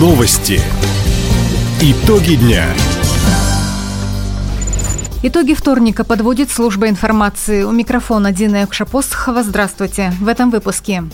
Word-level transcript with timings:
Новости. 0.00 0.58
Итоги 1.82 2.36
дня. 2.36 2.64
Итоги 5.22 5.52
вторника 5.52 6.04
подводит 6.04 6.50
служба 6.50 6.88
информации. 6.88 7.64
У 7.64 7.70
микрофона 7.70 8.32
Дина 8.32 8.62
Якшапостхова. 8.62 9.42
Здравствуйте. 9.42 10.14
В 10.18 10.28
этом 10.28 10.50
выпуске. 10.50 11.04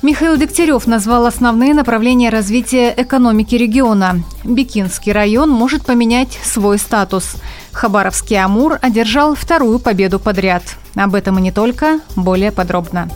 Михаил 0.00 0.38
Дегтярев 0.38 0.86
назвал 0.86 1.26
основные 1.26 1.74
направления 1.74 2.30
развития 2.30 2.94
экономики 2.96 3.56
региона. 3.56 4.22
Бикинский 4.42 5.12
район 5.12 5.50
может 5.50 5.84
поменять 5.84 6.38
свой 6.42 6.78
статус. 6.78 7.36
Хабаровский 7.72 8.42
Амур 8.42 8.78
одержал 8.80 9.34
вторую 9.34 9.78
победу 9.80 10.18
подряд. 10.18 10.62
Об 10.94 11.14
этом 11.14 11.38
и 11.38 11.42
не 11.42 11.52
только, 11.52 12.00
более 12.16 12.52
подробно. 12.52 13.10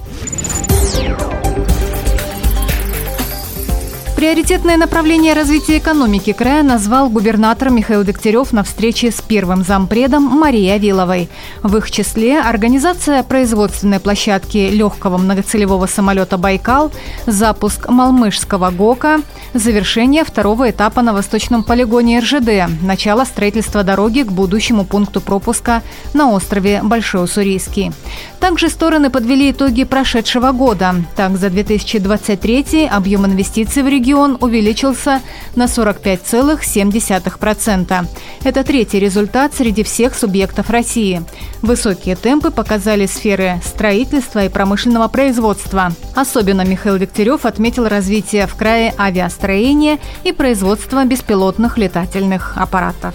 Приоритетное 4.18 4.76
направление 4.76 5.32
развития 5.32 5.78
экономики 5.78 6.32
края 6.32 6.64
назвал 6.64 7.08
губернатор 7.08 7.70
Михаил 7.70 8.02
Дегтярев 8.02 8.52
на 8.52 8.64
встрече 8.64 9.12
с 9.12 9.20
первым 9.20 9.62
зампредом 9.62 10.24
Марией 10.24 10.74
Авиловой. 10.74 11.28
В 11.62 11.76
их 11.76 11.88
числе 11.88 12.40
организация 12.40 13.22
производственной 13.22 14.00
площадки 14.00 14.70
легкого 14.72 15.18
многоцелевого 15.18 15.86
самолета 15.86 16.36
«Байкал», 16.36 16.90
запуск 17.26 17.88
Малмышского 17.88 18.72
ГОКа, 18.72 19.20
завершение 19.54 20.24
второго 20.24 20.68
этапа 20.68 21.00
на 21.00 21.12
восточном 21.12 21.62
полигоне 21.62 22.18
РЖД, 22.18 22.82
начало 22.82 23.24
строительства 23.24 23.84
дороги 23.84 24.22
к 24.22 24.32
будущему 24.32 24.84
пункту 24.84 25.20
пропуска 25.20 25.84
на 26.12 26.32
острове 26.32 26.80
Большой 26.82 27.22
Уссурийский. 27.22 27.92
Также 28.40 28.68
стороны 28.68 29.10
подвели 29.10 29.52
итоги 29.52 29.84
прошедшего 29.84 30.50
года. 30.50 30.96
Так, 31.14 31.36
за 31.36 31.50
2023 31.50 32.88
объем 32.90 33.24
инвестиций 33.24 33.84
в 33.84 33.86
регион 33.88 34.07
увеличился 34.14 35.20
на 35.54 35.64
45,7%. 35.64 38.06
Это 38.44 38.64
третий 38.64 39.00
результат 39.00 39.52
среди 39.54 39.82
всех 39.82 40.14
субъектов 40.14 40.70
России. 40.70 41.22
Высокие 41.62 42.16
темпы 42.16 42.50
показали 42.50 43.04
сферы 43.06 43.60
строительства 43.64 44.44
и 44.44 44.48
промышленного 44.48 45.08
производства. 45.08 45.92
Особенно 46.14 46.64
Михаил 46.64 46.98
Дегтярев 46.98 47.44
отметил 47.44 47.88
развитие 47.88 48.46
в 48.46 48.54
крае 48.54 48.94
авиастроения 48.98 49.98
и 50.24 50.32
производства 50.32 51.04
беспилотных 51.04 51.76
летательных 51.78 52.56
аппаратов. 52.56 53.14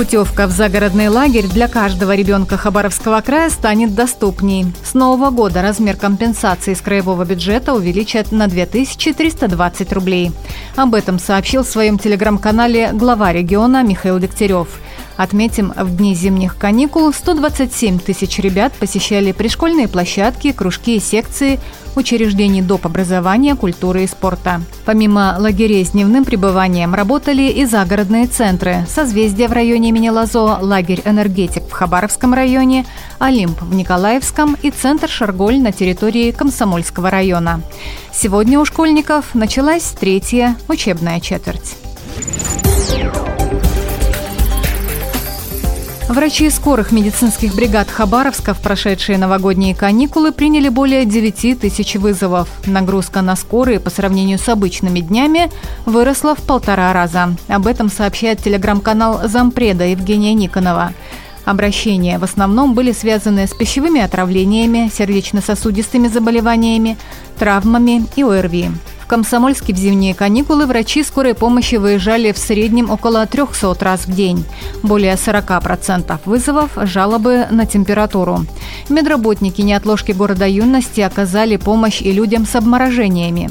Путевка 0.00 0.46
в 0.46 0.50
загородный 0.50 1.08
лагерь 1.08 1.46
для 1.46 1.68
каждого 1.68 2.14
ребенка 2.14 2.56
Хабаровского 2.56 3.20
края 3.20 3.50
станет 3.50 3.94
доступней. 3.94 4.72
С 4.82 4.94
нового 4.94 5.28
года 5.28 5.60
размер 5.60 5.96
компенсации 5.96 6.72
из 6.72 6.80
краевого 6.80 7.26
бюджета 7.26 7.74
увеличат 7.74 8.32
на 8.32 8.46
2320 8.46 9.92
рублей. 9.92 10.32
Об 10.74 10.94
этом 10.94 11.18
сообщил 11.18 11.64
в 11.64 11.68
своем 11.68 11.98
телеграм-канале 11.98 12.92
глава 12.94 13.30
региона 13.30 13.82
Михаил 13.82 14.18
Дегтярев– 14.18 14.68
Отметим, 15.20 15.74
в 15.76 15.98
дни 15.98 16.14
зимних 16.14 16.56
каникул 16.56 17.12
127 17.12 17.98
тысяч 17.98 18.38
ребят 18.38 18.72
посещали 18.72 19.32
пришкольные 19.32 19.86
площадки, 19.86 20.50
кружки 20.50 20.96
и 20.96 20.98
секции 20.98 21.60
учреждений 21.94 22.62
доп. 22.62 22.86
образования, 22.86 23.54
культуры 23.54 24.04
и 24.04 24.06
спорта. 24.06 24.62
Помимо 24.86 25.36
лагерей 25.38 25.84
с 25.84 25.90
дневным 25.90 26.24
пребыванием 26.24 26.94
работали 26.94 27.42
и 27.42 27.66
загородные 27.66 28.28
центры 28.28 28.86
«Созвездие» 28.88 29.48
в 29.48 29.52
районе 29.52 29.90
имени 29.90 30.08
Лазо, 30.08 30.56
лагерь 30.58 31.02
«Энергетик» 31.04 31.64
в 31.68 31.72
Хабаровском 31.72 32.32
районе, 32.32 32.86
«Олимп» 33.18 33.60
в 33.60 33.74
Николаевском 33.74 34.56
и 34.62 34.70
центр 34.70 35.10
«Шарголь» 35.10 35.60
на 35.60 35.70
территории 35.70 36.30
Комсомольского 36.30 37.10
района. 37.10 37.60
Сегодня 38.10 38.58
у 38.58 38.64
школьников 38.64 39.34
началась 39.34 39.94
третья 40.00 40.56
учебная 40.66 41.20
четверть. 41.20 41.76
Врачи 46.10 46.50
скорых 46.50 46.90
медицинских 46.90 47.54
бригад 47.54 47.88
Хабаровска 47.88 48.52
в 48.52 48.60
прошедшие 48.60 49.16
новогодние 49.16 49.76
каникулы 49.76 50.32
приняли 50.32 50.68
более 50.68 51.04
9 51.04 51.60
тысяч 51.60 51.94
вызовов. 51.94 52.48
Нагрузка 52.66 53.22
на 53.22 53.36
скорые 53.36 53.78
по 53.78 53.90
сравнению 53.90 54.40
с 54.40 54.48
обычными 54.48 54.98
днями 54.98 55.52
выросла 55.86 56.34
в 56.34 56.42
полтора 56.42 56.92
раза. 56.92 57.36
Об 57.46 57.68
этом 57.68 57.88
сообщает 57.88 58.42
телеграм-канал 58.42 59.20
зампреда 59.28 59.84
Евгения 59.84 60.34
Никонова. 60.34 60.94
Обращения 61.44 62.18
в 62.18 62.24
основном 62.24 62.74
были 62.74 62.90
связаны 62.90 63.46
с 63.46 63.54
пищевыми 63.54 64.00
отравлениями, 64.00 64.90
сердечно-сосудистыми 64.92 66.08
заболеваниями, 66.08 66.98
травмами 67.38 68.04
и 68.16 68.24
ОРВИ. 68.24 68.70
Комсомольске 69.10 69.74
в 69.74 69.76
зимние 69.76 70.14
каникулы 70.14 70.66
врачи 70.66 71.02
скорой 71.02 71.34
помощи 71.34 71.74
выезжали 71.74 72.30
в 72.30 72.38
среднем 72.38 72.90
около 72.90 73.26
300 73.26 73.76
раз 73.80 74.06
в 74.06 74.14
день. 74.14 74.44
Более 74.84 75.14
40% 75.14 76.20
вызовов– 76.26 76.70
жалобы 76.76 77.48
на 77.50 77.66
температуру. 77.66 78.46
Медработники 78.88 79.62
неотложки 79.62 80.12
города 80.12 80.46
юности 80.46 81.00
оказали 81.00 81.56
помощь 81.56 82.00
и 82.00 82.12
людям 82.12 82.46
с 82.46 82.54
обморожениями. 82.54 83.50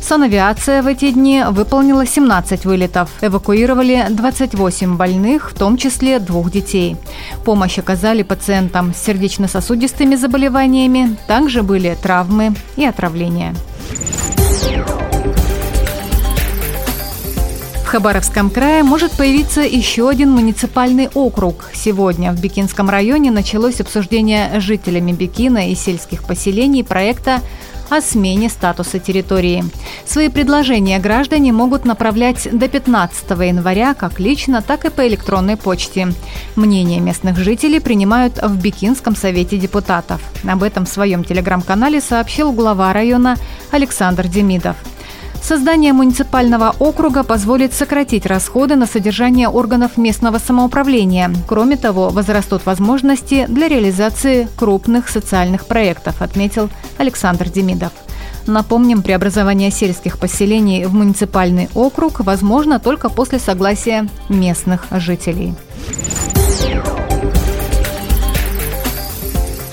Санавиация 0.00 0.82
в 0.82 0.88
эти 0.88 1.12
дни 1.12 1.44
выполнила 1.50 2.04
17 2.04 2.64
вылетов. 2.64 3.08
Эвакуировали 3.20 4.06
28 4.10 4.96
больных, 4.96 5.52
в 5.52 5.54
том 5.54 5.76
числе 5.76 6.18
двух 6.18 6.50
детей. 6.50 6.96
Помощь 7.44 7.78
оказали 7.78 8.24
пациентам 8.24 8.92
с 8.92 9.04
сердечно-сосудистыми 9.04 10.16
заболеваниями. 10.16 11.16
Также 11.28 11.62
были 11.62 11.96
травмы 12.02 12.56
и 12.74 12.84
отравления. 12.84 13.54
В 17.86 17.88
Хабаровском 17.88 18.50
крае 18.50 18.82
может 18.82 19.12
появиться 19.12 19.60
еще 19.60 20.08
один 20.08 20.32
муниципальный 20.32 21.08
округ. 21.14 21.70
Сегодня 21.72 22.32
в 22.32 22.40
Бикинском 22.40 22.90
районе 22.90 23.30
началось 23.30 23.80
обсуждение 23.80 24.58
жителями 24.58 25.12
Бикина 25.12 25.70
и 25.70 25.76
сельских 25.76 26.24
поселений 26.24 26.82
проекта 26.82 27.42
о 27.88 28.00
смене 28.00 28.48
статуса 28.48 28.98
территории. 28.98 29.62
Свои 30.04 30.28
предложения 30.28 30.98
граждане 30.98 31.52
могут 31.52 31.84
направлять 31.84 32.48
до 32.50 32.68
15 32.68 33.30
января 33.30 33.94
как 33.94 34.18
лично, 34.18 34.62
так 34.62 34.84
и 34.84 34.90
по 34.90 35.06
электронной 35.06 35.56
почте. 35.56 36.08
Мнения 36.56 36.98
местных 36.98 37.38
жителей 37.38 37.78
принимают 37.78 38.42
в 38.42 38.60
Бикинском 38.60 39.14
совете 39.14 39.58
депутатов. 39.58 40.20
Об 40.44 40.64
этом 40.64 40.86
в 40.86 40.88
своем 40.88 41.22
телеграм-канале 41.22 42.00
сообщил 42.00 42.50
глава 42.50 42.92
района 42.92 43.36
Александр 43.70 44.26
Демидов. 44.26 44.74
Создание 45.46 45.92
муниципального 45.92 46.74
округа 46.80 47.22
позволит 47.22 47.72
сократить 47.72 48.26
расходы 48.26 48.74
на 48.74 48.84
содержание 48.84 49.48
органов 49.48 49.96
местного 49.96 50.38
самоуправления. 50.38 51.30
Кроме 51.46 51.76
того, 51.76 52.08
возрастут 52.08 52.66
возможности 52.66 53.46
для 53.48 53.68
реализации 53.68 54.48
крупных 54.56 55.08
социальных 55.08 55.66
проектов, 55.66 56.20
отметил 56.20 56.68
Александр 56.98 57.48
Демидов. 57.48 57.92
Напомним, 58.48 59.02
преобразование 59.02 59.70
сельских 59.70 60.18
поселений 60.18 60.84
в 60.84 60.94
муниципальный 60.94 61.68
округ 61.76 62.18
возможно 62.18 62.80
только 62.80 63.08
после 63.08 63.38
согласия 63.38 64.08
местных 64.28 64.86
жителей. 64.90 65.54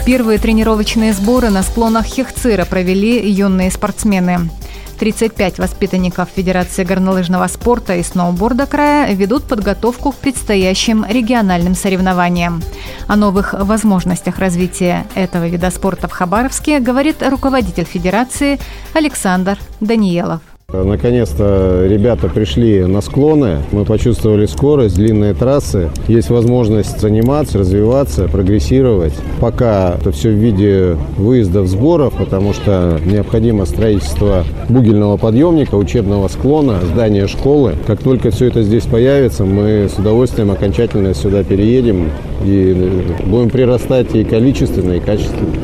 Первые 0.06 0.38
тренировочные 0.38 1.14
сборы 1.14 1.50
на 1.50 1.64
склонах 1.64 2.06
Хехцира 2.06 2.66
провели 2.66 3.28
юные 3.28 3.72
спортсмены. 3.72 4.52
35 4.98 5.60
воспитанников 5.60 6.30
Федерации 6.36 6.84
горнолыжного 6.84 7.48
спорта 7.48 7.96
и 7.96 8.04
сноуборда 8.04 8.66
края 8.66 9.14
ведут 9.14 9.44
подготовку 9.44 10.12
к 10.12 10.16
предстоящим 10.16 11.06
региональным 11.06 11.76
соревнованиям. 11.76 12.62
О 13.08 13.16
новых 13.16 13.54
возможностях 13.54 14.40
развития 14.40 15.06
этого 15.16 15.48
вида 15.48 15.70
спорта 15.72 16.08
в 16.08 16.12
Хабаровске 16.12 16.80
говорит 16.80 17.22
руководитель 17.22 17.86
Федерации 17.86 18.60
Александр 18.94 19.58
Даниелов. 19.80 20.53
Наконец-то 20.74 21.86
ребята 21.88 22.30
пришли 22.30 22.84
на 22.86 23.02
склоны, 23.02 23.60
мы 23.72 23.86
почувствовали 23.86 24.48
скорость, 24.48 24.96
длинные 24.96 25.36
трассы. 25.36 25.90
Есть 26.08 26.30
возможность 26.32 27.00
заниматься, 27.00 27.60
развиваться, 27.60 28.28
прогрессировать. 28.28 29.14
Пока 29.40 29.96
это 30.00 30.12
все 30.12 30.30
в 30.30 30.34
виде 30.34 30.98
выездов, 31.18 31.68
сборов, 31.68 32.14
потому 32.18 32.54
что 32.54 33.00
необходимо 33.06 33.66
строительство 33.66 34.46
бугельного 34.68 35.18
подъемника, 35.18 35.76
учебного 35.76 36.28
склона, 36.28 36.80
здания 36.82 37.28
школы. 37.28 37.76
Как 37.86 38.02
только 38.02 38.32
все 38.32 38.48
это 38.48 38.64
здесь 38.64 38.86
появится, 38.86 39.46
мы 39.46 39.88
с 39.88 40.00
удовольствием 40.00 40.52
окончательно 40.52 41.14
сюда 41.14 41.44
переедем 41.44 42.10
и 42.44 43.04
будем 43.26 43.50
прирастать 43.50 44.16
и 44.16 44.24
количественно, 44.24 44.94
и 44.94 45.00
качественно. 45.00 45.64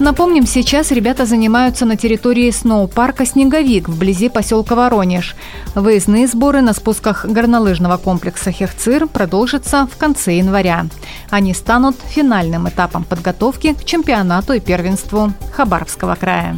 Напомним, 0.00 0.46
сейчас 0.46 0.92
ребята 0.92 1.26
занимаются 1.26 1.84
на 1.84 1.94
территории 1.94 2.50
сноу-парка 2.50 3.26
«Снеговик» 3.26 3.86
вблизи 3.86 4.30
поселка 4.30 4.74
Воронеж. 4.74 5.36
Выездные 5.74 6.26
сборы 6.26 6.62
на 6.62 6.72
спусках 6.72 7.26
горнолыжного 7.26 7.98
комплекса 7.98 8.50
«Хехцир» 8.50 9.06
продолжатся 9.06 9.86
в 9.86 9.98
конце 9.98 10.38
января. 10.38 10.86
Они 11.28 11.52
станут 11.52 11.96
финальным 12.08 12.66
этапом 12.66 13.04
подготовки 13.04 13.74
к 13.74 13.84
чемпионату 13.84 14.54
и 14.54 14.60
первенству 14.60 15.34
Хабаровского 15.52 16.14
края. 16.14 16.56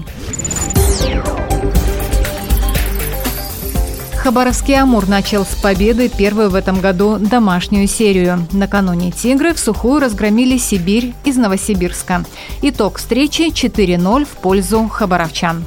Хабаровский 4.23 4.81
«Амур» 4.81 5.09
начал 5.09 5.45
с 5.45 5.57
победы 5.57 6.09
первую 6.09 6.49
в 6.49 6.55
этом 6.55 6.81
году 6.81 7.19
домашнюю 7.19 7.89
серию. 7.89 8.47
Накануне 8.53 9.11
«Тигры» 9.11 9.53
в 9.53 9.59
сухую 9.59 9.99
разгромили 9.99 10.59
Сибирь 10.59 11.13
из 11.25 11.37
Новосибирска. 11.37 12.25
Итог 12.63 12.99
встречи 12.99 13.51
4-0 13.51 14.25
в 14.25 14.29
пользу 14.29 14.87
хабаровчан. 14.87 15.65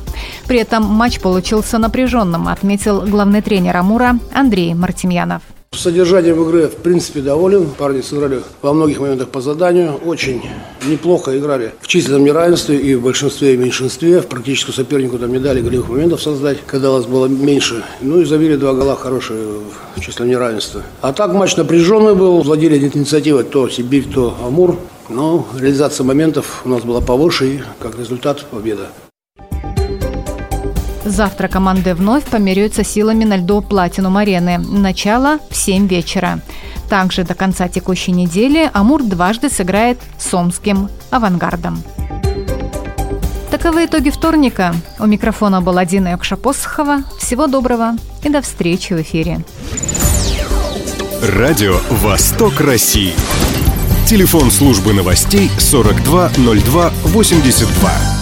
При 0.47 0.59
этом 0.59 0.85
матч 0.85 1.19
получился 1.19 1.79
напряженным, 1.79 2.47
отметил 2.47 3.01
главный 3.01 3.41
тренер 3.41 3.75
«Амура» 3.75 4.19
Андрей 4.33 4.73
Мартемьянов. 4.73 5.41
Содержанием 5.77 6.41
игры, 6.41 6.67
в 6.67 6.75
принципе, 6.75 7.21
доволен. 7.21 7.67
Парни 7.77 8.01
сыграли 8.01 8.41
во 8.61 8.73
многих 8.73 8.99
моментах 8.99 9.29
по 9.29 9.41
заданию. 9.41 9.95
Очень 10.05 10.41
неплохо 10.85 11.37
играли 11.37 11.73
в 11.81 11.87
численном 11.87 12.23
неравенстве 12.23 12.77
и 12.77 12.95
в 12.95 13.03
большинстве 13.03 13.53
и 13.53 13.57
меньшинстве. 13.57 14.21
В 14.21 14.27
практически 14.27 14.71
сопернику 14.71 15.17
там 15.17 15.31
не 15.31 15.39
дали 15.39 15.61
голевых 15.61 15.89
моментов 15.89 16.21
создать, 16.21 16.59
когда 16.65 16.91
у 16.91 16.97
нас 16.97 17.05
было 17.05 17.27
меньше. 17.27 17.83
Ну 18.01 18.21
и 18.21 18.25
забили 18.25 18.55
два 18.55 18.73
гола 18.73 18.95
хорошие 18.95 19.39
в 19.95 20.01
численном 20.01 20.31
неравенстве. 20.31 20.81
А 21.01 21.13
так 21.13 21.33
матч 21.33 21.55
напряженный 21.55 22.15
был. 22.15 22.41
Владели 22.41 22.77
инициативой 22.77 23.43
то 23.43 23.69
Сибирь, 23.69 24.07
то 24.13 24.35
Амур. 24.43 24.77
Но 25.09 25.47
реализация 25.59 26.03
моментов 26.03 26.61
у 26.65 26.69
нас 26.69 26.83
была 26.83 27.01
повыше 27.01 27.47
и 27.47 27.59
как 27.79 27.97
результат 27.99 28.45
победа. 28.45 28.87
Завтра 31.05 31.47
команды 31.47 31.93
вновь 31.93 32.23
померяются 32.23 32.83
силами 32.83 33.25
на 33.25 33.37
льду 33.37 33.61
Платинум 33.61 34.17
арены. 34.17 34.57
Начало 34.57 35.37
в 35.51 35.55
7 35.55 35.87
вечера. 35.87 36.39
Также 36.89 37.23
до 37.23 37.35
конца 37.35 37.67
текущей 37.67 38.11
недели 38.11 38.69
Амур 38.73 39.03
дважды 39.03 39.49
сыграет 39.49 39.99
с 40.17 40.33
Омским 40.33 40.89
авангардом. 41.11 41.83
Таковы 43.51 43.85
итоги 43.85 44.09
вторника. 44.09 44.73
У 44.99 45.05
микрофона 45.05 45.61
была 45.61 45.85
Дина 45.85 46.09
Якшапосхова. 46.09 47.03
Всего 47.19 47.47
доброго 47.47 47.93
и 48.23 48.29
до 48.29 48.41
встречи 48.41 48.93
в 48.93 49.01
эфире. 49.01 49.45
Радио 51.21 51.77
«Восток 51.89 52.59
России». 52.59 53.13
Телефон 54.07 54.51
службы 54.51 54.93
новостей 54.93 55.49
420282. 55.57 58.14